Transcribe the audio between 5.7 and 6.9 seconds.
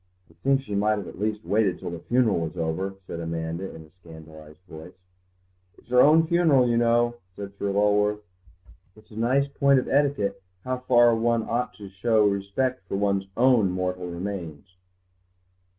"It's her own funeral, you